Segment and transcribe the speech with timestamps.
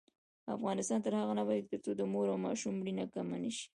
[0.55, 3.67] افغانستان تر هغو نه ابادیږي، ترڅو د مور او ماشوم مړینه کمه نشي.